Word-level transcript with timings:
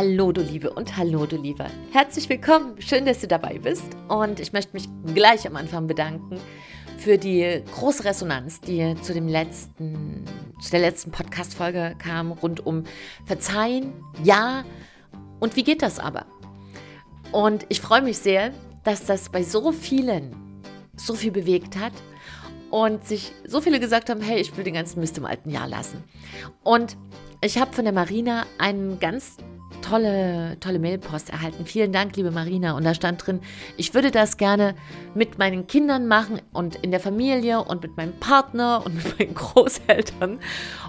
Hallo 0.00 0.32
du 0.32 0.40
Liebe 0.40 0.70
und 0.70 0.96
hallo 0.96 1.26
du 1.26 1.36
Lieber. 1.36 1.66
Herzlich 1.92 2.26
willkommen. 2.30 2.80
Schön, 2.80 3.04
dass 3.04 3.20
du 3.20 3.28
dabei 3.28 3.58
bist. 3.58 3.84
Und 4.08 4.40
ich 4.40 4.54
möchte 4.54 4.72
mich 4.72 4.88
gleich 5.14 5.46
am 5.46 5.56
Anfang 5.56 5.86
bedanken 5.88 6.40
für 6.96 7.18
die 7.18 7.62
große 7.74 8.06
Resonanz, 8.06 8.62
die 8.62 8.94
zu 9.02 9.12
dem 9.12 9.28
letzten, 9.28 10.24
zu 10.62 10.70
der 10.70 10.80
letzten 10.80 11.10
Podcast-Folge 11.10 11.96
kam, 11.98 12.32
rund 12.32 12.64
um 12.64 12.84
Verzeihen, 13.26 13.92
ja 14.24 14.64
und 15.38 15.54
wie 15.56 15.64
geht 15.64 15.82
das 15.82 15.98
aber? 15.98 16.24
Und 17.30 17.66
ich 17.68 17.82
freue 17.82 18.00
mich 18.00 18.16
sehr, 18.16 18.52
dass 18.84 19.04
das 19.04 19.28
bei 19.28 19.42
so 19.42 19.70
vielen 19.70 20.34
so 20.96 21.12
viel 21.12 21.30
bewegt 21.30 21.76
hat 21.76 21.92
und 22.70 23.06
sich 23.06 23.32
so 23.46 23.60
viele 23.60 23.78
gesagt 23.78 24.08
haben, 24.08 24.22
hey, 24.22 24.40
ich 24.40 24.56
will 24.56 24.64
den 24.64 24.72
ganzen 24.72 25.00
Mist 25.00 25.18
im 25.18 25.26
alten 25.26 25.50
Jahr 25.50 25.68
lassen. 25.68 26.02
Und 26.62 26.96
ich 27.42 27.58
habe 27.58 27.74
von 27.74 27.84
der 27.84 27.92
Marina 27.92 28.46
einen 28.56 28.98
ganz 28.98 29.36
tolle, 29.80 30.56
tolle 30.60 30.78
Mailpost 30.78 31.30
erhalten. 31.30 31.66
Vielen 31.66 31.92
Dank, 31.92 32.16
liebe 32.16 32.30
Marina. 32.30 32.76
Und 32.76 32.84
da 32.84 32.94
stand 32.94 33.26
drin, 33.26 33.40
ich 33.76 33.94
würde 33.94 34.10
das 34.10 34.36
gerne 34.36 34.74
mit 35.14 35.38
meinen 35.38 35.66
Kindern 35.66 36.06
machen 36.06 36.40
und 36.52 36.76
in 36.76 36.90
der 36.90 37.00
Familie 37.00 37.62
und 37.62 37.82
mit 37.82 37.96
meinem 37.96 38.12
Partner 38.18 38.82
und 38.84 38.94
mit 39.04 39.18
meinen 39.18 39.34
Großeltern. 39.34 40.38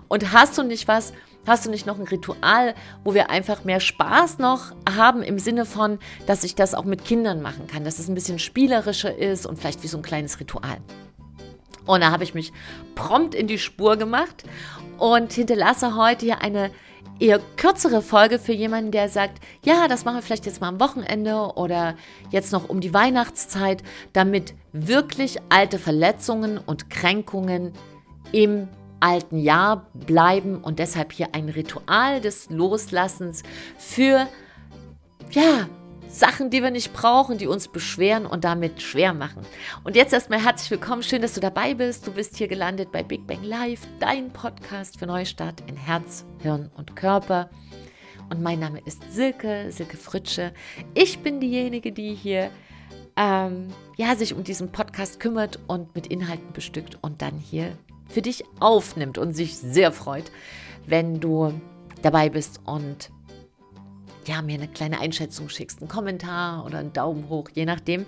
Und 0.08 0.34
hast 0.34 0.58
du 0.58 0.64
nicht 0.64 0.88
was? 0.88 1.14
Hast 1.48 1.66
du 1.66 1.72
nicht 1.72 1.88
noch 1.88 1.98
ein 1.98 2.08
Ritual, 2.08 2.76
wo 3.04 3.16
wir 3.16 3.32
einfach 3.32 3.64
mehr 3.64 3.80
Spaß 3.80 4.38
noch 4.38 4.74
haben 4.88 5.24
im 5.24 5.40
Sinne 5.40 5.66
von, 5.66 5.98
dass 6.28 6.44
ich 6.44 6.54
das 6.54 6.76
auch 6.76 6.86
mit 6.86 7.04
Kindern 7.04 7.42
machen 7.42 7.66
kann, 7.66 7.84
dass 7.84 7.98
es 7.98 8.08
ein 8.08 8.14
bisschen 8.14 8.38
spielerischer 8.38 9.18
ist 9.18 9.48
und 9.48 9.58
vielleicht 9.58 9.82
wie 9.82 9.88
so 9.88 9.98
ein 9.98 10.04
kleines 10.04 10.40
Ritual? 10.40 10.78
Und 11.88 12.02
da 12.02 12.12
habe 12.12 12.24
ich 12.24 12.36
mich 12.36 12.54
prompt 12.94 13.34
in 13.34 13.48
die 13.48 13.58
Spur 13.58 13.98
gemacht 13.98 14.44
und 15.00 15.34
hinterlasse 15.34 15.96
heute 15.96 16.26
hier 16.26 16.42
eine 16.42 16.70
eher 17.22 17.40
kürzere 17.56 18.02
Folge 18.02 18.40
für 18.40 18.52
jemanden, 18.52 18.92
der 18.92 19.08
sagt, 19.08 19.42
ja, 19.64 19.88
das 19.88 20.04
machen 20.04 20.16
wir 20.18 20.22
vielleicht 20.24 20.46
jetzt 20.46 20.60
mal 20.60 20.68
am 20.68 20.80
Wochenende 20.80 21.54
oder 21.56 21.96
jetzt 22.32 22.52
noch 22.52 22.68
um 22.68 22.82
die 22.82 22.94
Weihnachtszeit, 22.94 23.84
damit 24.12 24.56
wirklich 24.74 25.38
alte 25.50 25.78
Verletzungen 25.78 26.58
und 26.58 26.90
Kränkungen 26.90 27.74
im 28.32 28.68
alten 29.00 29.38
Jahr 29.38 29.88
bleiben 29.94 30.58
und 30.58 30.80
deshalb 30.80 31.12
hier 31.12 31.30
ein 31.34 31.50
Ritual 31.50 32.22
des 32.22 32.50
Loslassens 32.50 33.44
für 33.78 34.28
ja, 35.32 35.70
Sachen, 36.12 36.50
die 36.50 36.62
wir 36.62 36.72
nicht 36.72 36.92
brauchen, 36.92 37.38
die 37.38 37.48
uns 37.48 37.70
beschweren 37.70 38.26
und 38.26 38.44
damit 38.44 38.82
schwer 38.82 39.14
machen. 39.14 39.44
Und 39.86 39.96
jetzt 39.96 40.12
erstmal 40.12 40.44
herzlich 40.44 40.70
willkommen. 40.70 41.04
Schön, 41.04 41.22
dass 41.22 41.34
du 41.34 41.40
dabei 41.40 41.74
bist. 41.74 42.06
Du 42.06 42.12
bist 42.12 42.36
hier 42.36 42.50
gelandet 42.50 42.92
bei 42.92 43.02
Big 43.02 43.26
Bang 43.26 43.44
Live, 43.44 43.80
dein 44.00 44.32
Podcast 44.32 45.00
für 45.00 45.06
Neustart 45.06 45.64
in 45.68 45.78
Herz, 45.78 46.26
Hirn 46.42 46.70
und 46.76 46.98
Körper. 46.98 47.50
Und 48.30 48.42
mein 48.42 48.60
Name 48.60 48.82
ist 48.86 49.02
Silke, 49.10 49.72
Silke 49.72 49.96
Fritsche. 49.96 50.54
Ich 50.94 51.20
bin 51.20 51.40
diejenige, 51.40 51.94
die 51.94 52.14
hier 52.14 52.52
ähm, 53.16 53.70
ja, 53.96 54.16
sich 54.16 54.34
um 54.34 54.44
diesen 54.44 54.72
Podcast 54.72 55.20
kümmert 55.20 55.60
und 55.68 55.96
mit 55.96 56.08
Inhalten 56.08 56.52
bestückt 56.52 56.98
und 57.02 57.22
dann 57.22 57.38
hier 57.38 57.78
für 58.10 58.22
dich 58.22 58.44
aufnimmt 58.60 59.18
und 59.18 59.34
sich 59.34 59.58
sehr 59.58 59.94
freut, 59.94 60.30
wenn 60.86 61.22
du 61.22 61.54
dabei 62.02 62.30
bist 62.30 62.60
und 62.66 63.12
ja, 64.28 64.42
mir 64.42 64.56
eine 64.56 64.68
kleine 64.68 65.00
Einschätzung 65.00 65.50
schickst, 65.50 65.82
einen 65.82 65.90
Kommentar 65.90 66.66
oder 66.66 66.80
einen 66.80 66.94
Daumen 66.94 67.30
hoch, 67.30 67.50
je 67.54 67.66
nachdem, 67.66 68.06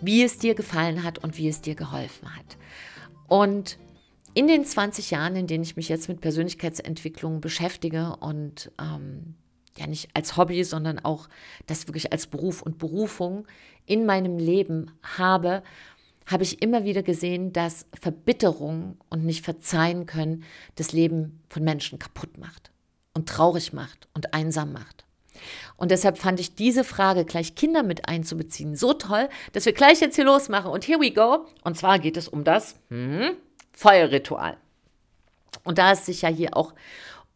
wie 0.00 0.22
es 0.22 0.38
dir 0.38 0.54
gefallen 0.54 1.02
hat 1.02 1.18
und 1.18 1.36
wie 1.38 1.48
es 1.48 1.60
dir 1.60 1.74
geholfen 1.74 2.34
hat. 2.34 2.56
Und 3.28 3.78
in 4.34 4.48
den 4.48 4.64
20 4.64 5.10
Jahren, 5.10 5.36
in 5.36 5.46
denen 5.46 5.64
ich 5.64 5.76
mich 5.76 5.88
jetzt 5.88 6.08
mit 6.08 6.20
Persönlichkeitsentwicklung 6.20 7.40
beschäftige 7.40 8.16
und 8.20 8.72
ähm, 8.80 9.36
ja 9.78 9.86
nicht 9.86 10.08
als 10.14 10.36
Hobby, 10.36 10.64
sondern 10.64 10.98
auch 10.98 11.28
das 11.66 11.86
wirklich 11.86 12.12
als 12.12 12.26
Beruf 12.26 12.62
und 12.62 12.78
Berufung 12.78 13.46
in 13.86 14.06
meinem 14.06 14.38
Leben 14.38 14.90
habe, 15.02 15.62
habe 16.26 16.42
ich 16.42 16.62
immer 16.62 16.84
wieder 16.84 17.02
gesehen, 17.02 17.52
dass 17.52 17.86
Verbitterung 18.00 18.96
und 19.10 19.24
nicht 19.24 19.44
verzeihen 19.44 20.06
können 20.06 20.44
das 20.74 20.92
Leben 20.92 21.42
von 21.48 21.62
Menschen 21.64 21.98
kaputt 21.98 22.38
macht 22.38 22.72
und 23.12 23.28
traurig 23.28 23.72
macht 23.72 24.08
und 24.14 24.32
einsam 24.32 24.72
macht. 24.72 25.03
Und 25.76 25.90
deshalb 25.90 26.18
fand 26.18 26.40
ich 26.40 26.54
diese 26.54 26.84
Frage, 26.84 27.24
gleich 27.24 27.54
Kinder 27.54 27.82
mit 27.82 28.08
einzubeziehen, 28.08 28.76
so 28.76 28.92
toll, 28.92 29.28
dass 29.52 29.66
wir 29.66 29.72
gleich 29.72 30.00
jetzt 30.00 30.16
hier 30.16 30.24
losmachen. 30.24 30.70
Und 30.70 30.86
here 30.86 31.00
we 31.00 31.10
go. 31.10 31.46
Und 31.62 31.76
zwar 31.76 31.98
geht 31.98 32.16
es 32.16 32.28
um 32.28 32.44
das 32.44 32.76
hm, 32.90 33.36
Feuerritual. 33.72 34.56
Und 35.64 35.78
da 35.78 35.92
es 35.92 36.06
sich 36.06 36.22
ja 36.22 36.28
hier 36.28 36.56
auch 36.56 36.74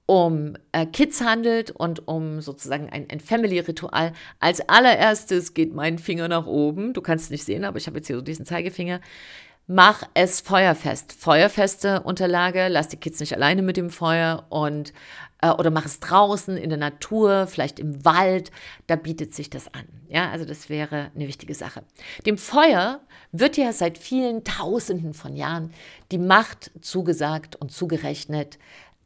um 0.07 0.55
äh, 0.73 0.87
Kids 0.87 1.21
handelt 1.21 1.71
und 1.71 2.09
um 2.09 2.41
sozusagen 2.41 2.89
ein, 2.89 3.07
ein 3.11 3.21
Family-Ritual. 3.21 4.15
Als 4.41 4.67
allererstes 4.67 5.53
geht 5.53 5.75
mein 5.75 5.99
Finger 5.99 6.29
nach 6.29 6.47
oben. 6.47 6.95
Du 6.95 7.03
kannst 7.03 7.27
es 7.27 7.31
nicht 7.31 7.45
sehen, 7.45 7.65
aber 7.65 7.77
ich 7.77 7.87
habe 7.87 7.99
jetzt 7.99 8.07
hier 8.07 8.17
so 8.17 8.23
diesen 8.23 8.47
Zeigefinger. 8.47 9.01
Mach 9.71 10.03
es 10.15 10.41
feuerfest. 10.41 11.13
Feuerfeste 11.13 12.01
Unterlage, 12.01 12.69
lass 12.69 12.89
die 12.89 12.97
Kids 12.97 13.21
nicht 13.21 13.35
alleine 13.35 13.61
mit 13.61 13.77
dem 13.77 13.91
Feuer 13.91 14.47
und 14.49 14.95
äh, 15.43 15.51
oder 15.51 15.71
mach 15.71 15.85
es 15.85 16.01
draußen 16.01 16.57
in 16.57 16.71
der 16.71 16.79
Natur, 16.79 17.47
vielleicht 17.47 17.79
im 17.79 18.03
Wald, 18.03 18.51
da 18.87 18.97
bietet 18.97 19.35
sich 19.35 19.51
das 19.51 19.67
an. 19.75 19.85
Ja, 20.09 20.31
also 20.31 20.47
das 20.47 20.71
wäre 20.71 21.11
eine 21.15 21.29
wichtige 21.29 21.55
Sache. 21.55 21.83
Dem 22.25 22.39
Feuer 22.39 23.01
wird 23.31 23.59
ja 23.59 23.75
seit 23.75 23.99
vielen 23.99 24.43
Tausenden 24.43 25.13
von 25.13 25.37
Jahren 25.37 25.75
die 26.13 26.19
Macht 26.19 26.71
zugesagt 26.81 27.55
und 27.55 27.71
zugerechnet, 27.71 28.59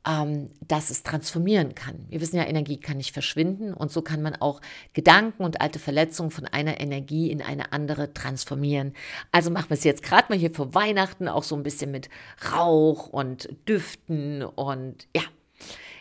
ähm, 0.07 0.51
dass 0.67 0.91
es 0.91 1.03
transformieren 1.05 1.75
kann. 1.75 2.07
Wir 2.09 2.21
wissen 2.21 2.37
ja, 2.37 2.45
Energie 2.45 2.79
kann 2.79 2.97
nicht 2.97 3.13
verschwinden 3.13 3.73
und 3.73 3.93
so 3.93 4.03
kann 4.03 4.21
man 4.21 4.35
auch 4.35 4.61
Gedanken 4.95 5.45
und 5.45 5.61
alte 5.61 5.79
Verletzungen 5.79 6.31
von 6.31 6.47
einer 6.47 6.81
Energie 6.81 7.31
in 7.31 7.41
eine 7.41 7.73
andere 7.73 8.13
transformieren. 8.13 8.95
Also 9.31 9.51
machen 9.51 9.71
wir 9.71 9.77
es 9.77 9.85
jetzt 9.85 10.03
gerade 10.03 10.27
mal 10.29 10.39
hier 10.39 10.53
vor 10.53 10.75
Weihnachten 10.75 11.29
auch 11.29 11.45
so 11.45 11.55
ein 11.55 11.63
bisschen 11.63 11.93
mit 11.93 12.09
Rauch 12.53 13.09
und 13.09 13.49
Düften 13.69 14.43
und 14.43 15.07
ja, 15.15 15.23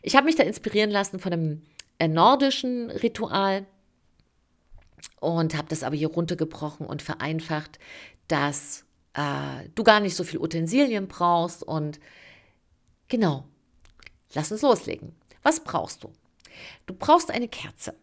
ich 0.02 0.16
habe 0.16 0.26
mich 0.26 0.36
da 0.36 0.44
inspirieren 0.44 0.90
lassen 0.90 1.20
von 1.20 1.34
einem 1.34 1.62
äh, 2.00 2.08
nordischen 2.08 2.90
Ritual 2.90 3.68
und 5.20 5.56
habe 5.56 5.68
das 5.70 5.84
aber 5.84 5.96
hier 5.96 6.10
runtergebrochen 6.10 6.88
und 6.88 7.04
vereinfacht, 7.04 7.78
dass 8.28 8.86
äh, 9.14 9.70
du 9.76 9.84
gar 9.84 10.00
nicht 10.00 10.16
so 10.16 10.24
viel 10.24 10.40
Utensilien 10.40 11.08
brauchst 11.08 11.62
und 11.62 12.00
genau, 13.08 13.46
lass 14.34 14.52
uns 14.52 14.62
loslegen. 14.62 15.16
Was 15.44 15.64
brauchst 15.64 16.04
du? 16.04 16.12
Du 16.86 16.94
brauchst 16.94 17.32
eine 17.32 17.48
Kerze. 17.48 17.96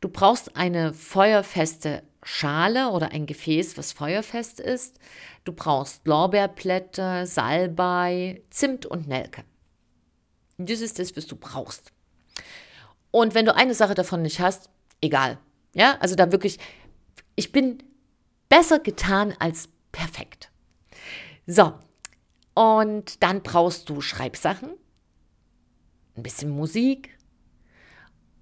Du 0.00 0.08
brauchst 0.08 0.56
eine 0.56 0.94
feuerfeste 0.94 2.02
Schale 2.22 2.90
oder 2.90 3.10
ein 3.10 3.26
Gefäß, 3.26 3.76
was 3.76 3.92
feuerfest 3.92 4.60
ist. 4.60 4.98
Du 5.44 5.52
brauchst 5.52 6.06
Lorbeerblätter, 6.06 7.26
Salbei, 7.26 8.42
Zimt 8.50 8.86
und 8.86 9.08
Nelke. 9.08 9.44
Das 10.56 10.80
ist 10.80 10.98
das, 10.98 11.16
was 11.16 11.26
du 11.26 11.36
brauchst. 11.36 11.92
Und 13.10 13.34
wenn 13.34 13.46
du 13.46 13.54
eine 13.54 13.74
Sache 13.74 13.94
davon 13.94 14.22
nicht 14.22 14.40
hast, 14.40 14.70
egal. 15.00 15.38
Ja, 15.74 15.98
also 16.00 16.14
da 16.14 16.32
wirklich, 16.32 16.58
ich 17.36 17.52
bin 17.52 17.82
besser 18.48 18.78
getan 18.78 19.34
als 19.38 19.68
perfekt. 19.92 20.50
So, 21.46 21.74
und 22.54 23.22
dann 23.22 23.42
brauchst 23.42 23.88
du 23.88 24.00
Schreibsachen, 24.00 24.70
ein 26.16 26.22
bisschen 26.22 26.50
Musik. 26.50 27.10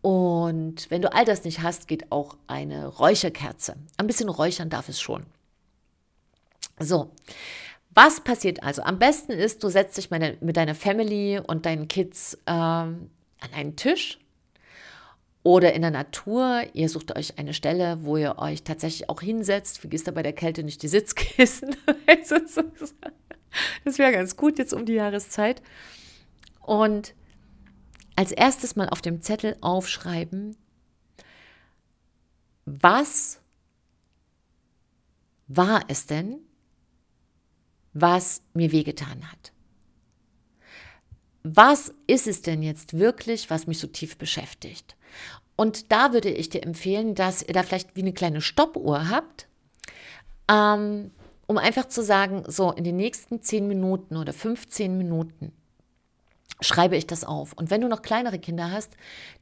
Und 0.00 0.90
wenn 0.90 1.02
du 1.02 1.12
all 1.12 1.24
das 1.24 1.44
nicht 1.44 1.62
hast, 1.62 1.86
geht 1.86 2.10
auch 2.10 2.36
eine 2.46 2.86
Räucherkerze. 2.88 3.76
Ein 3.96 4.06
bisschen 4.06 4.28
räuchern 4.28 4.68
darf 4.68 4.88
es 4.88 5.00
schon. 5.00 5.24
So, 6.78 7.12
was 7.94 8.20
passiert 8.20 8.62
also? 8.62 8.82
Am 8.82 8.98
besten 8.98 9.32
ist, 9.32 9.62
du 9.62 9.68
setzt 9.68 9.96
dich 9.96 10.10
mit 10.10 10.56
deiner 10.56 10.74
Family 10.74 11.40
und 11.46 11.66
deinen 11.66 11.88
Kids 11.88 12.36
ähm, 12.46 13.10
an 13.38 13.52
einen 13.54 13.76
Tisch 13.76 14.18
oder 15.42 15.72
in 15.74 15.82
der 15.82 15.90
Natur. 15.90 16.62
Ihr 16.72 16.88
sucht 16.88 17.16
euch 17.16 17.38
eine 17.38 17.52
Stelle, 17.54 17.98
wo 18.02 18.16
ihr 18.16 18.38
euch 18.38 18.62
tatsächlich 18.62 19.10
auch 19.10 19.20
hinsetzt. 19.20 19.78
Vergisst 19.78 20.08
da 20.08 20.12
bei 20.12 20.22
der 20.22 20.32
Kälte 20.32 20.62
nicht 20.62 20.82
die 20.82 20.88
Sitzkissen. 20.88 21.76
das 23.84 23.98
wäre 23.98 24.12
ganz 24.12 24.36
gut 24.36 24.58
jetzt 24.58 24.72
um 24.72 24.86
die 24.86 24.94
Jahreszeit. 24.94 25.60
Und 26.60 27.14
als 28.16 28.32
erstes 28.32 28.76
mal 28.76 28.88
auf 28.88 29.02
dem 29.02 29.22
Zettel 29.22 29.56
aufschreiben, 29.60 30.56
was 32.64 33.40
war 35.48 35.84
es 35.88 36.06
denn, 36.06 36.40
was 37.92 38.42
mir 38.54 38.72
wehgetan 38.72 39.30
hat. 39.30 39.52
Was 41.42 41.92
ist 42.06 42.26
es 42.26 42.42
denn 42.42 42.62
jetzt 42.62 42.94
wirklich, 42.98 43.50
was 43.50 43.66
mich 43.66 43.78
so 43.78 43.88
tief 43.88 44.16
beschäftigt? 44.16 44.96
Und 45.56 45.92
da 45.92 46.12
würde 46.12 46.30
ich 46.30 46.48
dir 46.48 46.62
empfehlen, 46.62 47.14
dass 47.14 47.42
ihr 47.42 47.52
da 47.52 47.62
vielleicht 47.62 47.94
wie 47.96 48.00
eine 48.00 48.12
kleine 48.12 48.40
Stoppuhr 48.40 49.10
habt, 49.10 49.48
ähm, 50.48 51.10
um 51.46 51.58
einfach 51.58 51.88
zu 51.88 52.02
sagen, 52.02 52.44
so 52.46 52.72
in 52.72 52.84
den 52.84 52.96
nächsten 52.96 53.42
10 53.42 53.66
Minuten 53.66 54.16
oder 54.16 54.32
15 54.32 54.96
Minuten 54.96 55.52
schreibe 56.62 56.96
ich 56.96 57.06
das 57.06 57.24
auf. 57.24 57.52
Und 57.52 57.70
wenn 57.70 57.80
du 57.80 57.88
noch 57.88 58.02
kleinere 58.02 58.38
Kinder 58.38 58.70
hast, 58.70 58.96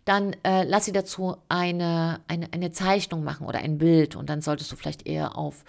dann 0.04 0.34
äh, 0.44 0.64
lass 0.64 0.84
sie 0.84 0.92
dazu 0.92 1.36
eine, 1.48 2.20
eine, 2.28 2.52
eine 2.52 2.72
Zeichnung 2.72 3.24
machen 3.24 3.46
oder 3.46 3.60
ein 3.60 3.78
Bild. 3.78 4.16
Und 4.16 4.30
dann 4.30 4.40
solltest 4.40 4.72
du 4.72 4.76
vielleicht 4.76 5.06
eher 5.06 5.36
auf 5.36 5.64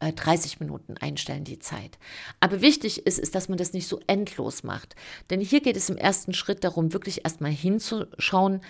30 0.00 0.54
äh, 0.60 0.64
Minuten 0.64 0.96
einstellen, 0.98 1.44
die 1.44 1.58
Zeit. 1.58 1.98
Aber 2.40 2.60
wichtig 2.60 3.06
ist, 3.06 3.18
ist, 3.18 3.34
dass 3.34 3.48
man 3.48 3.58
das 3.58 3.72
nicht 3.72 3.88
so 3.88 4.00
endlos 4.06 4.62
macht. 4.62 4.94
Denn 5.30 5.40
hier 5.40 5.60
geht 5.60 5.76
es 5.76 5.88
im 5.88 5.96
ersten 5.96 6.34
Schritt 6.34 6.64
darum, 6.64 6.92
wirklich 6.92 7.24
erstmal 7.24 7.52
hinzuschauen, 7.52 8.60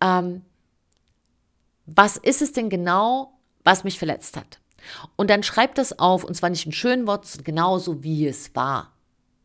ähm, 0.00 0.42
was 1.86 2.16
ist 2.16 2.42
es 2.42 2.52
denn 2.52 2.70
genau, 2.70 3.38
was 3.62 3.84
mich 3.84 3.98
verletzt 3.98 4.36
hat. 4.36 4.58
Und 5.16 5.30
dann 5.30 5.42
schreib 5.42 5.74
das 5.74 5.98
auf, 5.98 6.24
und 6.24 6.34
zwar 6.34 6.50
nicht 6.50 6.66
in 6.66 6.72
schönen 6.72 7.06
Worten, 7.06 7.44
genauso 7.44 8.02
wie 8.02 8.26
es 8.26 8.54
war. 8.54 8.93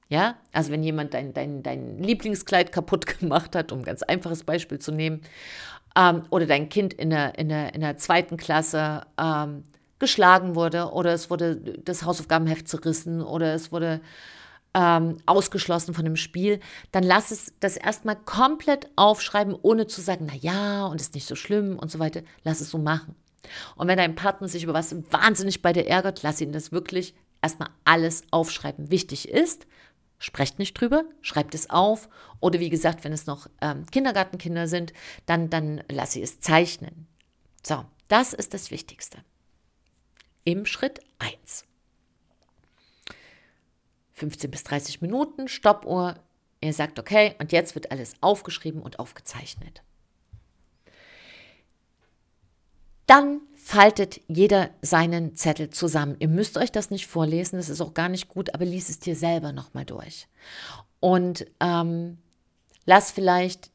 Ja, 0.09 0.37
also 0.51 0.71
wenn 0.71 0.81
jemand 0.81 1.13
dein, 1.13 1.33
dein, 1.33 1.61
dein 1.61 1.99
Lieblingskleid 1.99 2.71
kaputt 2.71 3.05
gemacht 3.19 3.55
hat, 3.55 3.71
um 3.71 3.79
ein 3.79 3.85
ganz 3.85 4.03
einfaches 4.03 4.43
Beispiel 4.43 4.79
zu 4.79 4.91
nehmen, 4.91 5.21
ähm, 5.95 6.23
oder 6.29 6.45
dein 6.45 6.69
Kind 6.69 6.93
in 6.93 7.11
der, 7.11 7.37
in 7.37 7.49
der, 7.49 7.73
in 7.75 7.81
der 7.81 7.97
zweiten 7.97 8.37
Klasse 8.37 9.01
ähm, 9.19 9.63
geschlagen 9.99 10.55
wurde 10.55 10.91
oder 10.91 11.13
es 11.13 11.29
wurde 11.29 11.57
das 11.57 12.03
Hausaufgabenheft 12.03 12.67
zerrissen 12.67 13.21
oder 13.21 13.53
es 13.53 13.71
wurde 13.71 14.01
ähm, 14.73 15.17
ausgeschlossen 15.25 15.93
von 15.93 16.05
dem 16.05 16.15
Spiel, 16.15 16.59
dann 16.91 17.03
lass 17.03 17.31
es 17.31 17.53
das 17.59 17.75
erstmal 17.75 18.15
komplett 18.15 18.89
aufschreiben, 18.95 19.55
ohne 19.61 19.87
zu 19.87 20.01
sagen, 20.01 20.27
na 20.27 20.35
ja, 20.35 20.85
und 20.85 21.01
ist 21.01 21.15
nicht 21.15 21.27
so 21.27 21.35
schlimm 21.35 21.77
und 21.77 21.91
so 21.91 21.99
weiter. 21.99 22.21
Lass 22.43 22.61
es 22.61 22.69
so 22.69 22.77
machen. 22.77 23.15
Und 23.75 23.87
wenn 23.87 23.97
dein 23.97 24.15
Partner 24.15 24.47
sich 24.47 24.63
über 24.63 24.73
was 24.73 24.95
wahnsinnig 25.11 25.61
bei 25.61 25.73
dir 25.73 25.87
ärgert, 25.87 26.21
lass 26.23 26.41
ihn 26.41 26.51
das 26.51 26.71
wirklich 26.71 27.15
erstmal 27.41 27.69
alles 27.83 28.23
aufschreiben. 28.31 28.91
Wichtig 28.91 29.29
ist, 29.29 29.65
sprecht 30.19 30.59
nicht 30.59 30.79
drüber, 30.79 31.03
schreibt 31.21 31.55
es 31.55 31.69
auf. 31.69 32.09
Oder 32.39 32.59
wie 32.59 32.69
gesagt, 32.69 33.03
wenn 33.03 33.13
es 33.13 33.25
noch 33.25 33.47
ähm, 33.61 33.85
Kindergartenkinder 33.87 34.67
sind, 34.67 34.93
dann, 35.25 35.49
dann 35.49 35.83
lass 35.89 36.13
sie 36.13 36.21
es 36.21 36.39
zeichnen. 36.39 37.07
So, 37.65 37.85
das 38.07 38.33
ist 38.33 38.53
das 38.53 38.71
Wichtigste 38.71 39.17
im 40.43 40.65
Schritt 40.65 40.99
1. 41.19 41.65
15 44.13 44.51
bis 44.51 44.63
30 44.63 45.01
Minuten, 45.01 45.47
Stoppuhr. 45.47 46.15
Ihr 46.61 46.73
sagt, 46.73 46.99
okay, 46.99 47.35
und 47.39 47.51
jetzt 47.51 47.75
wird 47.75 47.91
alles 47.91 48.13
aufgeschrieben 48.21 48.81
und 48.81 48.99
aufgezeichnet. 48.99 49.81
Dann 53.05 53.41
faltet 53.69 54.19
jeder 54.27 54.71
seinen 54.81 55.35
Zettel 55.35 55.69
zusammen. 55.69 56.15
Ihr 56.17 56.27
müsst 56.27 56.57
euch 56.57 56.71
das 56.71 56.89
nicht 56.89 57.05
vorlesen, 57.05 57.57
das 57.57 57.69
ist 57.69 57.81
auch 57.81 57.93
gar 57.93 58.09
nicht 58.09 58.27
gut, 58.27 58.55
aber 58.55 58.65
lies 58.65 58.89
es 58.89 58.97
dir 58.97 59.15
selber 59.15 59.51
nochmal 59.51 59.85
durch. 59.85 60.27
Und 60.99 61.45
ähm, 61.59 62.17
lass 62.87 63.11
vielleicht 63.11 63.69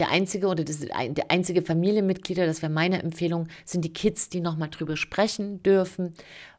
der 0.00 0.10
einzige 0.10 0.48
oder 0.48 0.64
das, 0.64 0.80
der 0.80 1.30
einzige 1.30 1.62
Familienmitglieder, 1.62 2.44
das 2.44 2.60
wäre 2.60 2.72
meine 2.72 3.00
Empfehlung, 3.04 3.46
sind 3.64 3.84
die 3.84 3.92
Kids, 3.92 4.30
die 4.30 4.40
nochmal 4.40 4.70
drüber 4.70 4.96
sprechen 4.96 5.62
dürfen, 5.62 6.14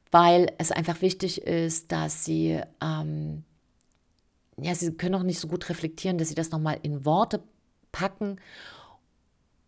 weil 0.10 0.50
es 0.58 0.72
einfach 0.72 1.02
wichtig 1.02 1.42
ist, 1.42 1.92
dass 1.92 2.24
sie, 2.24 2.62
ähm, 2.82 3.44
ja, 4.62 4.74
sie 4.76 4.94
können 4.94 5.16
auch 5.16 5.24
nicht 5.24 5.42
so 5.42 5.50
gut 5.50 5.68
reflektieren, 5.68 6.18
dass 6.18 6.30
sie 6.30 6.36
das 6.36 6.52
nochmal 6.52 6.80
in 6.84 7.04
Worte 7.04 7.44
packen 7.92 8.38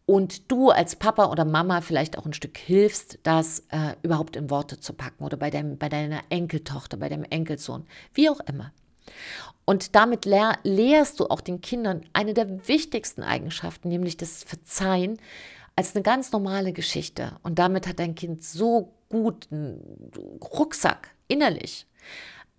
und 0.07 0.49
du 0.49 0.69
als 0.69 0.95
Papa 0.95 1.29
oder 1.29 1.43
Mama 1.43 1.81
vielleicht 1.81 2.17
auch 2.17 2.25
ein 2.25 2.31
Stück 2.33 2.57
hilfst, 2.57 3.19
das 3.23 3.65
äh, 3.69 3.93
überhaupt 4.03 4.37
in 4.37 4.49
Worte 4.49 4.79
zu 4.79 4.93
packen 4.93 5.23
oder 5.23 5.35
bei, 5.35 5.49
deinem, 5.49 5.77
bei 5.77 5.89
deiner 5.89 6.21
Enkeltochter, 6.29 6.95
bei 6.95 7.09
deinem 7.09 7.25
Enkelsohn, 7.25 7.85
wie 8.13 8.29
auch 8.29 8.39
immer. 8.39 8.71
Und 9.65 9.95
damit 9.95 10.23
lehr, 10.23 10.59
lehrst 10.63 11.19
du 11.19 11.25
auch 11.27 11.41
den 11.41 11.59
Kindern 11.59 12.05
eine 12.13 12.33
der 12.33 12.69
wichtigsten 12.69 13.21
Eigenschaften, 13.21 13.89
nämlich 13.89 14.15
das 14.15 14.45
Verzeihen, 14.45 15.19
als 15.75 15.93
eine 15.93 16.03
ganz 16.03 16.31
normale 16.31 16.71
Geschichte. 16.71 17.33
Und 17.43 17.59
damit 17.59 17.85
hat 17.85 17.99
dein 17.99 18.15
Kind 18.15 18.45
so 18.45 18.93
guten 19.09 20.09
Rucksack 20.41 21.09
innerlich, 21.27 21.85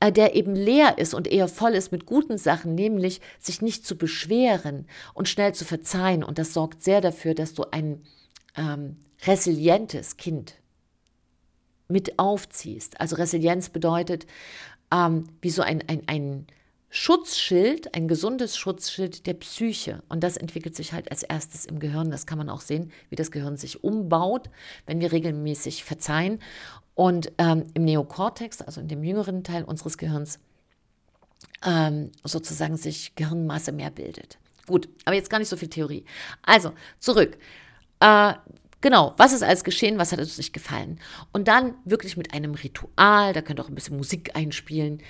der 0.00 0.34
eben 0.34 0.54
leer 0.54 0.98
ist 0.98 1.12
und 1.14 1.26
eher 1.26 1.48
voll 1.48 1.72
ist 1.74 1.90
mit 1.90 2.06
guten 2.06 2.38
Sachen, 2.38 2.74
nämlich 2.74 3.20
sich 3.38 3.62
nicht 3.62 3.84
zu 3.84 3.96
beschweren 3.96 4.86
und 5.14 5.28
schnell 5.28 5.54
zu 5.54 5.64
verzeihen. 5.64 6.22
Und 6.22 6.38
das 6.38 6.54
sorgt 6.54 6.82
sehr 6.82 7.00
dafür, 7.00 7.34
dass 7.34 7.54
du 7.54 7.64
ein 7.70 8.02
ähm, 8.56 8.96
resilientes 9.26 10.16
Kind 10.16 10.54
mit 11.88 12.18
aufziehst. 12.18 13.00
Also 13.00 13.16
Resilienz 13.16 13.70
bedeutet, 13.70 14.26
ähm, 14.92 15.24
wie 15.40 15.50
so 15.50 15.62
ein, 15.62 15.82
ein, 15.88 16.02
ein 16.06 16.46
Schutzschild, 16.90 17.94
ein 17.94 18.08
gesundes 18.08 18.56
Schutzschild 18.56 19.26
der 19.26 19.34
Psyche. 19.34 20.02
Und 20.08 20.24
das 20.24 20.36
entwickelt 20.36 20.74
sich 20.74 20.92
halt 20.92 21.10
als 21.10 21.22
erstes 21.22 21.66
im 21.66 21.80
Gehirn. 21.80 22.10
Das 22.10 22.26
kann 22.26 22.38
man 22.38 22.48
auch 22.48 22.62
sehen, 22.62 22.92
wie 23.10 23.16
das 23.16 23.30
Gehirn 23.30 23.56
sich 23.56 23.84
umbaut, 23.84 24.48
wenn 24.86 25.00
wir 25.00 25.12
regelmäßig 25.12 25.84
verzeihen. 25.84 26.40
Und 26.94 27.30
ähm, 27.38 27.64
im 27.74 27.84
Neokortex, 27.84 28.62
also 28.62 28.80
in 28.80 28.88
dem 28.88 29.04
jüngeren 29.04 29.44
Teil 29.44 29.64
unseres 29.64 29.98
Gehirns, 29.98 30.40
ähm, 31.64 32.10
sozusagen 32.24 32.76
sich 32.76 33.14
Gehirnmasse 33.14 33.72
mehr 33.72 33.90
bildet. 33.90 34.38
Gut, 34.66 34.88
aber 35.04 35.14
jetzt 35.14 35.30
gar 35.30 35.38
nicht 35.38 35.48
so 35.48 35.56
viel 35.56 35.68
Theorie. 35.68 36.04
Also, 36.42 36.72
zurück. 36.98 37.38
Äh, 38.00 38.34
Genau, 38.80 39.14
was 39.16 39.32
ist 39.32 39.42
alles 39.42 39.64
geschehen, 39.64 39.98
was 39.98 40.12
hat 40.12 40.20
uns 40.20 40.38
nicht 40.38 40.52
gefallen? 40.52 41.00
Und 41.32 41.48
dann 41.48 41.74
wirklich 41.84 42.16
mit 42.16 42.32
einem 42.32 42.54
Ritual, 42.54 43.32
da 43.32 43.42
könnt 43.42 43.58
ihr 43.58 43.64
auch 43.64 43.68
ein 43.68 43.74
bisschen 43.74 43.96
Musik 43.96 44.36
einspielen, 44.36 45.02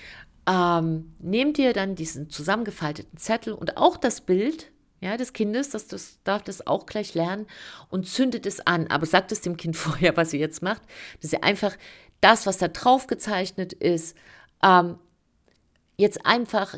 ähm, 0.49 1.15
nehmt 1.19 1.59
ihr 1.59 1.75
dann 1.75 1.95
diesen 1.95 2.31
zusammengefalteten 2.31 3.19
Zettel 3.19 3.53
und 3.53 3.77
auch 3.77 3.99
das 3.99 4.23
Bild 4.23 4.73
ja, 5.01 5.17
des 5.17 5.33
Kindes, 5.33 5.71
das, 5.71 5.87
das 5.87 6.19
darf 6.25 6.43
das 6.43 6.67
auch 6.67 6.87
gleich 6.87 7.15
lernen 7.15 7.47
und 7.91 8.09
zündet 8.09 8.47
es 8.47 8.67
an. 8.67 8.89
Aber 8.89 9.07
sagt 9.07 9.31
es 9.31 9.43
dem 9.43 9.57
Kind 9.57 9.77
vorher, 9.77 10.17
was 10.17 10.33
ihr 10.33 10.41
jetzt 10.41 10.63
macht, 10.63 10.83
dass 11.21 11.33
ihr 11.33 11.45
einfach 11.45 11.77
das, 12.21 12.47
was 12.47 12.59
da 12.59 12.69
drauf 12.69 13.07
gezeichnet 13.07 13.75
ist, 13.75 14.17
ähm, 14.63 14.97
jetzt 15.99 16.25
einfach 16.25 16.77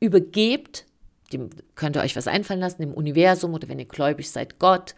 übergebt. 0.00 0.84
Dem 1.32 1.50
könnt 1.76 1.96
ihr 1.96 2.02
euch 2.02 2.16
was 2.16 2.26
einfallen 2.26 2.60
lassen, 2.60 2.82
dem 2.82 2.92
Universum 2.92 3.54
oder 3.54 3.68
wenn 3.68 3.78
ihr 3.78 3.86
gläubig 3.86 4.30
seid, 4.30 4.58
Gott 4.58 4.94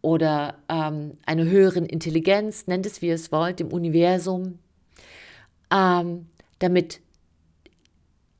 oder 0.00 0.56
ähm, 0.68 1.18
einer 1.26 1.44
höheren 1.44 1.84
Intelligenz, 1.84 2.66
nennt 2.66 2.86
es 2.86 3.02
wie 3.02 3.08
ihr 3.08 3.14
es 3.14 3.30
wollt, 3.30 3.60
dem 3.60 3.68
Universum, 3.68 4.58
ähm, 5.70 6.26
damit 6.58 7.00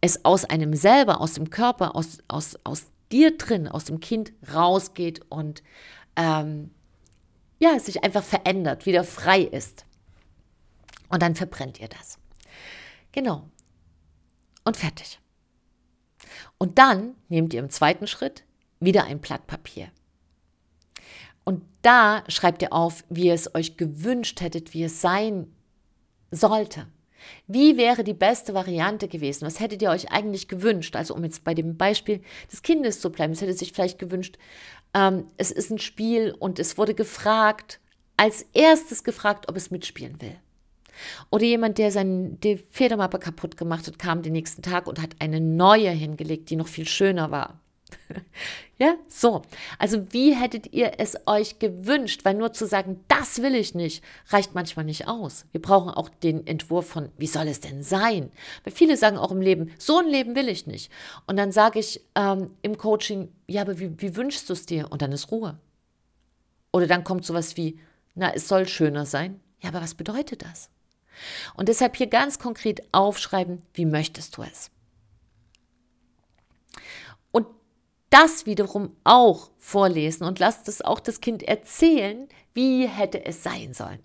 es 0.00 0.24
aus 0.24 0.44
einem 0.44 0.74
selber, 0.74 1.20
aus 1.20 1.34
dem 1.34 1.50
Körper, 1.50 1.96
aus, 1.96 2.18
aus, 2.28 2.56
aus 2.64 2.86
dir 3.10 3.36
drin, 3.36 3.68
aus 3.68 3.84
dem 3.84 4.00
Kind 4.00 4.32
rausgeht 4.52 5.22
und 5.28 5.62
ähm, 6.16 6.70
ja, 7.58 7.78
sich 7.78 8.04
einfach 8.04 8.22
verändert, 8.22 8.86
wieder 8.86 9.04
frei 9.04 9.42
ist. 9.42 9.84
Und 11.08 11.22
dann 11.22 11.34
verbrennt 11.34 11.80
ihr 11.80 11.88
das. 11.88 12.18
Genau. 13.12 13.48
Und 14.64 14.76
fertig. 14.76 15.18
Und 16.58 16.78
dann 16.78 17.14
nehmt 17.28 17.54
ihr 17.54 17.60
im 17.60 17.70
zweiten 17.70 18.06
Schritt 18.06 18.44
wieder 18.80 19.04
ein 19.04 19.20
Blatt 19.20 19.46
Papier. 19.46 19.90
Und 21.44 21.64
da 21.82 22.24
schreibt 22.28 22.62
ihr 22.62 22.72
auf, 22.72 23.04
wie 23.08 23.26
ihr 23.26 23.34
es 23.34 23.54
euch 23.54 23.76
gewünscht 23.76 24.40
hättet, 24.40 24.74
wie 24.74 24.84
es 24.84 25.00
sein 25.00 25.50
sollte. 26.30 26.86
Wie 27.46 27.76
wäre 27.76 28.04
die 28.04 28.14
beste 28.14 28.54
Variante 28.54 29.08
gewesen? 29.08 29.46
Was 29.46 29.60
hättet 29.60 29.82
ihr 29.82 29.90
euch 29.90 30.10
eigentlich 30.10 30.48
gewünscht? 30.48 30.96
Also 30.96 31.14
um 31.14 31.24
jetzt 31.24 31.44
bei 31.44 31.54
dem 31.54 31.76
Beispiel 31.76 32.20
des 32.50 32.62
Kindes 32.62 33.00
zu 33.00 33.10
bleiben, 33.10 33.32
es 33.32 33.40
hätte 33.40 33.54
sich 33.54 33.72
vielleicht 33.72 33.98
gewünscht, 33.98 34.38
ähm, 34.94 35.26
es 35.36 35.50
ist 35.50 35.70
ein 35.70 35.78
Spiel 35.78 36.34
und 36.38 36.58
es 36.58 36.78
wurde 36.78 36.94
gefragt, 36.94 37.80
als 38.16 38.42
erstes 38.52 39.04
gefragt, 39.04 39.48
ob 39.48 39.56
es 39.56 39.70
mitspielen 39.70 40.20
will. 40.20 40.36
Oder 41.30 41.44
jemand, 41.44 41.78
der 41.78 41.92
seine 41.92 42.36
Federmappe 42.70 43.18
kaputt 43.18 43.56
gemacht 43.56 43.86
hat, 43.86 43.98
kam 43.98 44.22
den 44.22 44.32
nächsten 44.32 44.62
Tag 44.62 44.86
und 44.86 45.00
hat 45.00 45.16
eine 45.20 45.40
neue 45.40 45.90
hingelegt, 45.90 46.50
die 46.50 46.56
noch 46.56 46.66
viel 46.66 46.88
schöner 46.88 47.30
war. 47.30 47.60
ja, 48.78 48.94
so. 49.08 49.42
Also 49.78 50.12
wie 50.12 50.34
hättet 50.34 50.72
ihr 50.72 50.92
es 50.98 51.16
euch 51.26 51.58
gewünscht? 51.58 52.24
Weil 52.24 52.34
nur 52.34 52.52
zu 52.52 52.66
sagen, 52.66 53.04
das 53.08 53.42
will 53.42 53.54
ich 53.54 53.74
nicht, 53.74 54.04
reicht 54.28 54.54
manchmal 54.54 54.84
nicht 54.84 55.08
aus. 55.08 55.46
Wir 55.52 55.62
brauchen 55.62 55.90
auch 55.90 56.08
den 56.08 56.46
Entwurf 56.46 56.88
von, 56.88 57.10
wie 57.18 57.26
soll 57.26 57.48
es 57.48 57.60
denn 57.60 57.82
sein? 57.82 58.30
Weil 58.64 58.72
viele 58.72 58.96
sagen 58.96 59.18
auch 59.18 59.32
im 59.32 59.40
Leben, 59.40 59.72
so 59.78 59.98
ein 59.98 60.08
Leben 60.08 60.34
will 60.34 60.48
ich 60.48 60.66
nicht. 60.66 60.90
Und 61.26 61.36
dann 61.36 61.52
sage 61.52 61.78
ich 61.78 62.00
ähm, 62.14 62.52
im 62.62 62.78
Coaching, 62.78 63.32
ja, 63.46 63.62
aber 63.62 63.78
wie, 63.78 64.00
wie 64.00 64.16
wünschst 64.16 64.48
du 64.48 64.52
es 64.52 64.66
dir? 64.66 64.90
Und 64.90 65.02
dann 65.02 65.12
ist 65.12 65.30
Ruhe. 65.30 65.58
Oder 66.72 66.86
dann 66.86 67.04
kommt 67.04 67.24
sowas 67.24 67.56
wie, 67.56 67.78
na, 68.14 68.32
es 68.34 68.48
soll 68.48 68.68
schöner 68.68 69.06
sein. 69.06 69.40
Ja, 69.60 69.70
aber 69.70 69.80
was 69.80 69.94
bedeutet 69.94 70.42
das? 70.42 70.70
Und 71.54 71.68
deshalb 71.68 71.96
hier 71.96 72.06
ganz 72.06 72.38
konkret 72.38 72.82
aufschreiben, 72.92 73.62
wie 73.74 73.86
möchtest 73.86 74.36
du 74.36 74.42
es? 74.42 74.70
Das 78.10 78.46
wiederum 78.46 78.96
auch 79.04 79.50
vorlesen 79.58 80.24
und 80.24 80.38
lasst 80.38 80.68
es 80.68 80.82
auch 80.82 81.00
das 81.00 81.20
Kind 81.20 81.42
erzählen, 81.42 82.28
wie 82.54 82.86
hätte 82.86 83.24
es 83.24 83.42
sein 83.42 83.74
sollen. 83.74 84.00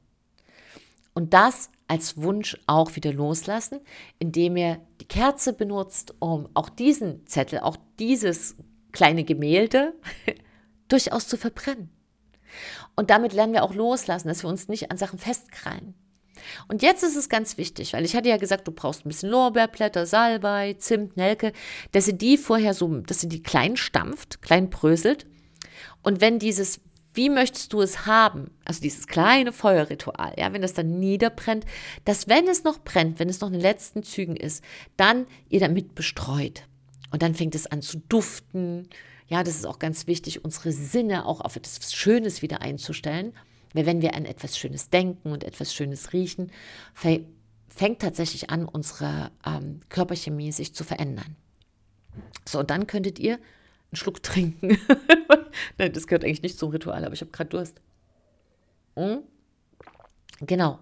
Und 1.14 1.34
das 1.34 1.70
als 1.88 2.18
Wunsch 2.18 2.58
auch 2.66 2.96
wieder 2.96 3.14
loslassen, 3.14 3.80
indem 4.20 4.58
ihr 4.58 4.80
die 5.00 5.08
Kerze 5.08 5.54
benutzt, 5.54 6.16
um 6.20 6.50
auch 6.54 6.70
diesen 6.70 7.26
Zettel, 7.28 7.60
auch 7.60 7.78
dieses 8.00 8.56
kleine 8.92 9.24
Gemälde 9.24 9.94
durchaus 10.88 11.28
zu 11.28 11.38
verbrennen. 11.38 11.90
Und 12.96 13.10
damit 13.10 13.34
lernen 13.34 13.54
wir 13.54 13.64
auch 13.64 13.74
loslassen, 13.74 14.28
dass 14.28 14.44
wir 14.44 14.50
uns 14.50 14.68
nicht 14.68 14.92
an 14.92 14.98
Sachen 14.98 15.20
festkrallen. 15.20 15.96
Und 16.68 16.82
jetzt 16.82 17.04
ist 17.04 17.16
es 17.16 17.30
ganz 17.30 17.58
wichtig, 17.58 17.94
weil 17.94 18.06
ich 18.06 18.16
hatte 18.16 18.30
ja 18.30 18.38
gesagt, 18.38 18.68
du 18.68 18.72
brauchst 18.72 19.06
ein 19.06 19.10
bisschen 19.10 19.30
Lorbeerblätter, 19.30 20.06
Salbei, 20.06 20.76
Zimt, 20.80 21.18
Nelke, 21.18 21.54
dass 21.92 22.08
ihr 22.08 22.14
die 22.14 22.38
vorher 22.38 22.74
so, 22.74 22.88
dass 23.00 23.24
ihr 23.24 23.30
die 23.30 23.44
klein 23.44 23.78
stampft, 23.78 24.42
klein 24.42 24.70
bröselt. 24.70 25.26
Und 26.02 26.22
wenn 26.22 26.40
dieses, 26.40 26.82
wie 27.14 27.30
möchtest 27.30 27.74
du 27.74 27.82
es 27.82 28.06
haben, 28.06 28.52
also 28.66 28.82
dieses 28.82 29.08
kleine 29.08 29.52
Feuerritual, 29.52 30.34
ja, 30.38 30.52
wenn 30.54 30.62
das 30.62 30.74
dann 30.74 31.00
niederbrennt, 31.00 31.66
dass 32.06 32.28
wenn 32.28 32.48
es 32.48 32.64
noch 32.64 32.80
brennt, 32.80 33.20
wenn 33.20 33.30
es 33.30 33.40
noch 33.42 33.48
in 33.48 33.54
den 33.54 33.62
letzten 33.62 34.04
Zügen 34.04 34.36
ist, 34.36 34.64
dann 34.98 35.28
ihr 35.50 35.60
damit 35.60 35.96
bestreut. 35.96 36.64
Und 37.12 37.22
dann 37.22 37.36
fängt 37.36 37.54
es 37.54 37.68
an 37.68 37.82
zu 37.84 38.00
duften. 38.10 38.90
Ja, 39.28 39.44
das 39.44 39.56
ist 39.56 39.66
auch 39.66 39.80
ganz 39.80 40.08
wichtig, 40.08 40.44
unsere 40.44 40.72
Sinne 40.72 41.26
auch 41.26 41.42
auf 41.42 41.56
etwas 41.56 41.94
Schönes 41.94 42.42
wieder 42.42 42.62
einzustellen. 42.62 43.34
Weil 43.74 43.86
wenn 43.86 44.02
wir 44.02 44.16
an 44.16 44.26
etwas 44.26 44.58
Schönes 44.58 44.90
denken 44.90 45.32
und 45.32 45.44
etwas 45.44 45.74
Schönes 45.74 46.14
riechen, 46.14 46.52
fängt 46.94 48.02
tatsächlich 48.02 48.50
an, 48.50 48.66
unsere 48.66 49.32
ähm, 49.46 49.82
Körperchemie 49.90 50.52
sich 50.52 50.74
zu 50.74 50.84
verändern. 50.84 51.36
So, 52.48 52.60
und 52.60 52.70
dann 52.70 52.88
könntet 52.88 53.20
ihr 53.20 53.36
einen 53.36 53.96
Schluck 53.96 54.22
trinken. 54.24 54.78
Nein, 55.78 55.94
das 55.94 56.08
gehört 56.08 56.24
eigentlich 56.24 56.44
nicht 56.44 56.60
zum 56.60 56.70
Ritual, 56.72 57.04
aber 57.04 57.14
ich 57.14 57.22
habe 57.22 57.32
gerade 57.32 57.50
Durst. 57.50 57.82
Hm? 58.96 59.24
Genau. 60.42 60.80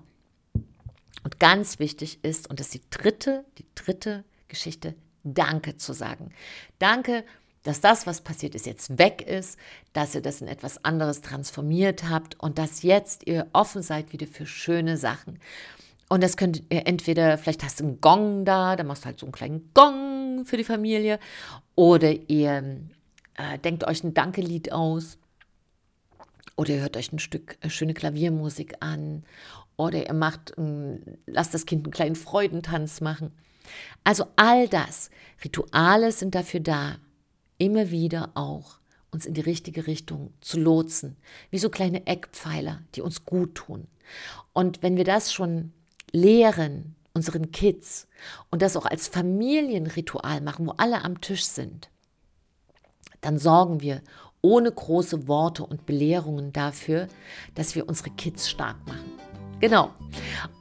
Und 1.24 1.39
ganz 1.39 1.79
wichtig 1.79 2.24
ist, 2.24 2.50
und 2.50 2.60
das 2.60 2.67
ist 2.67 2.74
die 2.75 2.89
dritte, 2.89 3.45
die 3.57 3.65
dritte 3.75 4.24
Geschichte, 4.48 4.95
Danke 5.24 5.77
zu 5.77 5.93
sagen. 5.93 6.31
Danke 6.79 7.24
dass 7.63 7.82
das, 7.82 8.08
was 8.08 8.22
passiert 8.22 8.56
ist, 8.56 8.65
jetzt 8.65 8.98
weg 8.98 9.22
ist, 9.22 9.58
dass 9.94 10.15
ihr 10.15 10.22
das 10.22 10.41
in 10.41 10.48
etwas 10.48 10.84
anderes 10.84 11.22
transformiert 11.22 12.10
habt 12.10 12.39
und 12.39 12.58
dass 12.58 12.82
jetzt 12.82 13.27
ihr 13.27 13.48
offen 13.53 13.84
seid 13.84 14.13
wieder 14.13 14.27
für 14.27 14.46
schöne 14.46 14.98
Sachen. 14.98 15.39
Und 16.10 16.24
das 16.24 16.38
könnt 16.38 16.63
ihr 16.70 16.88
entweder, 16.88 17.38
vielleicht 17.38 17.63
hast 17.63 17.80
du 17.80 17.86
einen 17.86 18.01
Gong 18.01 18.44
da, 18.44 18.75
dann 18.75 18.88
machst 18.88 19.03
du 19.03 19.06
halt 19.06 19.20
so 19.20 19.25
einen 19.25 19.32
kleinen 19.32 19.70
Gong 19.74 20.44
für 20.46 20.58
die 20.58 20.63
Familie, 20.63 21.20
oder 21.75 22.12
ihr 22.30 22.82
äh, 23.36 23.60
denkt 23.60 23.86
euch 23.86 24.03
ein 24.03 24.13
Dankelied 24.13 24.72
aus, 24.72 25.18
oder 26.58 26.72
ihr 26.72 26.82
hört 26.82 26.98
euch 26.98 27.13
ein 27.13 27.20
Stück 27.20 27.58
äh, 27.62 27.70
schöne 27.70 27.94
Klaviermusik 27.94 28.75
an, 28.82 29.24
oder 29.77 30.06
ihr 30.06 30.13
macht, 30.13 30.58
äh, 30.58 31.00
lasst 31.27 31.53
das 31.53 31.65
Kind 31.65 31.86
einen 31.86 31.94
kleinen 31.94 32.15
Freudentanz 32.15 33.00
machen. 33.00 33.32
Also 34.03 34.25
all 34.36 34.68
das, 34.68 35.12
Rituale 35.46 36.12
sind 36.12 36.36
dafür 36.36 36.60
da, 36.60 36.98
immer 37.62 37.91
wieder 37.91 38.32
auch 38.34 38.80
uns 39.12 39.27
in 39.27 39.36
die 39.36 39.41
richtige 39.41 39.86
Richtung 39.86 40.34
zu 40.41 40.60
lotsen, 40.60 41.15
wie 41.51 41.60
so 41.60 41.70
kleine 41.70 42.08
Eckpfeiler, 42.08 42.82
die 42.96 43.01
uns 43.01 43.24
gut 43.24 43.53
tun. 43.53 43.88
Und 44.51 44.82
wenn 44.82 44.98
wir 44.98 45.03
das 45.03 45.32
schon 45.32 45.72
lehren, 46.12 46.96
unseren 47.13 47.51
Kids, 47.51 48.08
und 48.50 48.63
das 48.63 48.75
auch 48.75 48.86
als 48.86 49.08
Familienritual 49.08 50.41
machen, 50.41 50.65
wo 50.65 50.72
alle 50.72 51.03
am 51.03 51.22
Tisch 51.22 51.44
sind, 51.44 51.91
dann 53.20 53.38
sorgen 53.38 53.82
wir 53.82 54.01
ohne 54.41 54.72
große 54.72 55.27
Worte 55.27 55.63
und 55.63 55.86
Belehrungen 55.86 56.51
dafür, 56.51 57.08
dass 57.53 57.75
wir 57.75 57.88
unsere 57.88 58.10
Kids 58.10 58.50
stark 58.50 58.77
machen. 58.88 59.12
Genau. 59.60 59.91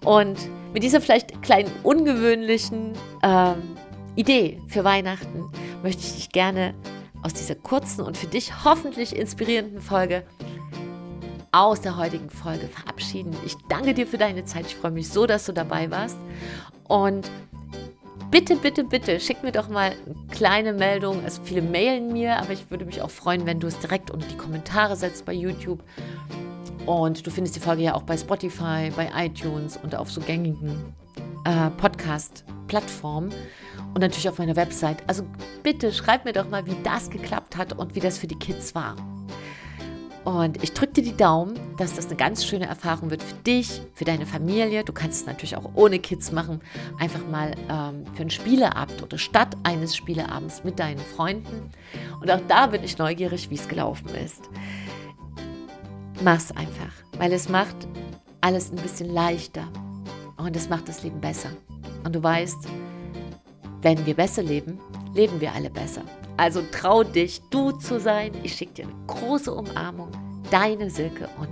Und 0.04 0.38
mit 0.74 0.82
dieser 0.82 1.00
vielleicht 1.00 1.40
kleinen 1.40 1.72
ungewöhnlichen 1.82 2.92
äh, 3.22 3.54
Idee 4.16 4.60
für 4.68 4.84
Weihnachten 4.84 5.50
möchte 5.82 6.02
ich 6.02 6.14
dich 6.14 6.28
gerne 6.30 6.74
aus 7.22 7.32
dieser 7.32 7.54
kurzen 7.54 8.02
und 8.02 8.16
für 8.16 8.26
dich 8.26 8.64
hoffentlich 8.64 9.14
inspirierenden 9.14 9.80
Folge 9.80 10.24
aus 11.52 11.80
der 11.80 11.96
heutigen 11.96 12.30
Folge 12.30 12.68
verabschieden. 12.68 13.34
Ich 13.44 13.56
danke 13.68 13.94
dir 13.94 14.06
für 14.06 14.18
deine 14.18 14.44
Zeit. 14.44 14.66
Ich 14.66 14.76
freue 14.76 14.92
mich 14.92 15.08
so, 15.08 15.26
dass 15.26 15.46
du 15.46 15.52
dabei 15.52 15.90
warst. 15.90 16.16
Und 16.84 17.30
bitte, 18.30 18.56
bitte, 18.56 18.84
bitte, 18.84 19.18
schick 19.20 19.42
mir 19.42 19.52
doch 19.52 19.68
mal 19.68 19.92
eine 19.92 20.26
kleine 20.30 20.72
Meldung. 20.72 21.22
Also 21.24 21.42
viele 21.42 21.62
mailen 21.62 22.12
mir, 22.12 22.38
aber 22.38 22.52
ich 22.52 22.70
würde 22.70 22.84
mich 22.84 23.02
auch 23.02 23.10
freuen, 23.10 23.46
wenn 23.46 23.60
du 23.60 23.66
es 23.66 23.78
direkt 23.78 24.10
unter 24.10 24.26
die 24.28 24.36
Kommentare 24.36 24.96
setzt 24.96 25.24
bei 25.24 25.32
YouTube. 25.32 25.82
Und 26.86 27.26
du 27.26 27.30
findest 27.30 27.56
die 27.56 27.60
Folge 27.60 27.82
ja 27.82 27.94
auch 27.94 28.02
bei 28.02 28.16
Spotify, 28.16 28.90
bei 28.94 29.10
iTunes 29.16 29.76
und 29.76 29.94
auf 29.94 30.10
so 30.10 30.20
gängigen 30.20 30.94
äh, 31.44 31.70
Podcast-Plattformen 32.70 33.32
und 33.94 34.00
natürlich 34.00 34.28
auf 34.28 34.38
meiner 34.38 34.56
Website. 34.56 34.98
Also 35.06 35.24
bitte 35.62 35.92
schreib 35.92 36.24
mir 36.24 36.32
doch 36.32 36.48
mal, 36.48 36.66
wie 36.66 36.76
das 36.82 37.10
geklappt 37.10 37.56
hat 37.56 37.72
und 37.72 37.94
wie 37.94 38.00
das 38.00 38.18
für 38.18 38.26
die 38.26 38.38
Kids 38.38 38.74
war. 38.74 38.96
Und 40.24 40.62
ich 40.62 40.74
drücke 40.74 40.92
dir 40.92 41.02
die 41.02 41.16
Daumen, 41.16 41.58
dass 41.78 41.96
das 41.96 42.06
eine 42.06 42.16
ganz 42.16 42.44
schöne 42.44 42.66
Erfahrung 42.66 43.10
wird 43.10 43.22
für 43.22 43.34
dich, 43.36 43.80
für 43.94 44.04
deine 44.04 44.26
Familie. 44.26 44.84
Du 44.84 44.92
kannst 44.92 45.22
es 45.22 45.26
natürlich 45.26 45.56
auch 45.56 45.70
ohne 45.74 45.98
Kids 45.98 46.30
machen. 46.30 46.60
Einfach 46.98 47.26
mal 47.26 47.54
ähm, 47.70 48.04
für 48.14 48.20
einen 48.20 48.30
Spieleabend 48.30 49.02
oder 49.02 49.16
statt 49.16 49.56
eines 49.62 49.96
Spieleabends 49.96 50.62
mit 50.62 50.78
deinen 50.78 50.98
Freunden. 50.98 51.70
Und 52.20 52.30
auch 52.30 52.40
da 52.48 52.66
bin 52.66 52.84
ich 52.84 52.98
neugierig, 52.98 53.48
wie 53.48 53.54
es 53.54 53.66
gelaufen 53.66 54.10
ist. 54.14 54.50
Mach's 56.22 56.52
einfach, 56.52 56.92
weil 57.16 57.32
es 57.32 57.48
macht 57.48 57.76
alles 58.42 58.70
ein 58.70 58.76
bisschen 58.76 59.10
leichter. 59.12 59.66
Und 60.36 60.54
es 60.54 60.68
macht 60.68 60.86
das 60.88 61.02
Leben 61.02 61.20
besser. 61.20 61.50
Und 62.04 62.14
du 62.14 62.22
weißt, 62.22 62.66
wenn 63.82 64.04
wir 64.06 64.14
besser 64.14 64.42
leben, 64.42 64.78
leben 65.14 65.40
wir 65.40 65.52
alle 65.52 65.70
besser. 65.70 66.02
Also 66.36 66.62
trau 66.72 67.02
dich, 67.02 67.40
du 67.50 67.72
zu 67.72 68.00
sein. 68.00 68.32
Ich 68.42 68.54
schicke 68.54 68.74
dir 68.74 68.84
eine 68.84 69.06
große 69.06 69.52
Umarmung. 69.52 70.10
Deine 70.50 70.90
Silke 70.90 71.28
und 71.38 71.48